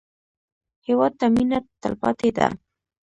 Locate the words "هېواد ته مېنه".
0.87-1.59